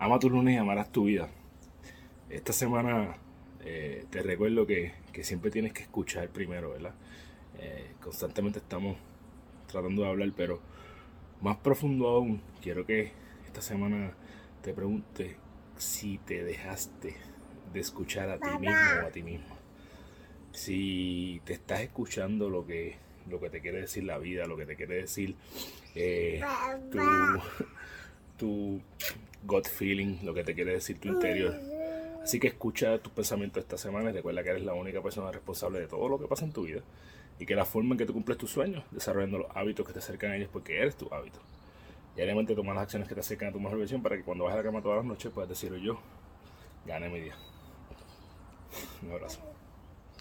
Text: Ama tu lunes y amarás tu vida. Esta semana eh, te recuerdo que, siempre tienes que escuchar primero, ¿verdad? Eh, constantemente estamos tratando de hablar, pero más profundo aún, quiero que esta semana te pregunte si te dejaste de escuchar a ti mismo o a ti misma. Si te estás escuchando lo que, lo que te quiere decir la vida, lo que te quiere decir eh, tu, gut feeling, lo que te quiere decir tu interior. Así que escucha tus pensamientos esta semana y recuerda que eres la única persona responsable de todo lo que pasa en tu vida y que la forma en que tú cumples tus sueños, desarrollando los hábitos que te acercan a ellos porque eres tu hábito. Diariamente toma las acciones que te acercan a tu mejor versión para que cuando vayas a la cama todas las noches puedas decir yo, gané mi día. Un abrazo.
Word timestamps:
Ama 0.00 0.18
tu 0.18 0.30
lunes 0.30 0.54
y 0.54 0.56
amarás 0.56 0.90
tu 0.90 1.04
vida. 1.04 1.28
Esta 2.30 2.54
semana 2.54 3.18
eh, 3.62 4.06
te 4.08 4.22
recuerdo 4.22 4.66
que, 4.66 4.94
siempre 5.20 5.50
tienes 5.50 5.74
que 5.74 5.82
escuchar 5.82 6.30
primero, 6.30 6.70
¿verdad? 6.70 6.94
Eh, 7.58 7.90
constantemente 8.02 8.60
estamos 8.60 8.96
tratando 9.70 10.00
de 10.00 10.08
hablar, 10.08 10.32
pero 10.34 10.58
más 11.42 11.58
profundo 11.58 12.08
aún, 12.08 12.40
quiero 12.62 12.86
que 12.86 13.12
esta 13.44 13.60
semana 13.60 14.14
te 14.62 14.72
pregunte 14.72 15.36
si 15.76 16.16
te 16.16 16.44
dejaste 16.44 17.16
de 17.70 17.80
escuchar 17.80 18.30
a 18.30 18.38
ti 18.38 18.58
mismo 18.58 18.80
o 19.04 19.06
a 19.06 19.10
ti 19.10 19.22
misma. 19.22 19.54
Si 20.52 21.42
te 21.44 21.52
estás 21.52 21.80
escuchando 21.80 22.48
lo 22.48 22.66
que, 22.66 22.96
lo 23.28 23.38
que 23.38 23.50
te 23.50 23.60
quiere 23.60 23.82
decir 23.82 24.04
la 24.04 24.16
vida, 24.16 24.46
lo 24.46 24.56
que 24.56 24.64
te 24.64 24.76
quiere 24.76 24.94
decir 24.94 25.36
eh, 25.94 26.40
tu, 28.38 28.80
gut 29.44 29.68
feeling, 29.68 30.18
lo 30.22 30.34
que 30.34 30.44
te 30.44 30.54
quiere 30.54 30.72
decir 30.72 31.00
tu 31.00 31.08
interior. 31.08 31.54
Así 32.22 32.38
que 32.38 32.48
escucha 32.48 32.98
tus 32.98 33.12
pensamientos 33.12 33.62
esta 33.62 33.78
semana 33.78 34.10
y 34.10 34.12
recuerda 34.12 34.42
que 34.42 34.50
eres 34.50 34.62
la 34.62 34.74
única 34.74 35.02
persona 35.02 35.30
responsable 35.30 35.80
de 35.80 35.86
todo 35.86 36.08
lo 36.08 36.18
que 36.18 36.26
pasa 36.26 36.44
en 36.44 36.52
tu 36.52 36.64
vida 36.64 36.82
y 37.38 37.46
que 37.46 37.54
la 37.54 37.64
forma 37.64 37.92
en 37.92 37.98
que 37.98 38.06
tú 38.06 38.12
cumples 38.12 38.36
tus 38.36 38.50
sueños, 38.50 38.84
desarrollando 38.90 39.38
los 39.38 39.56
hábitos 39.56 39.86
que 39.86 39.94
te 39.94 39.98
acercan 40.00 40.32
a 40.32 40.36
ellos 40.36 40.50
porque 40.52 40.78
eres 40.78 40.96
tu 40.96 41.12
hábito. 41.12 41.40
Diariamente 42.14 42.54
toma 42.54 42.74
las 42.74 42.82
acciones 42.82 43.08
que 43.08 43.14
te 43.14 43.20
acercan 43.20 43.48
a 43.48 43.52
tu 43.52 43.60
mejor 43.60 43.78
versión 43.78 44.02
para 44.02 44.16
que 44.16 44.22
cuando 44.22 44.44
vayas 44.44 44.58
a 44.58 44.62
la 44.62 44.68
cama 44.68 44.82
todas 44.82 44.98
las 44.98 45.06
noches 45.06 45.32
puedas 45.32 45.48
decir 45.48 45.74
yo, 45.76 45.98
gané 46.84 47.08
mi 47.08 47.20
día. 47.20 47.36
Un 49.02 49.12
abrazo. 49.12 49.40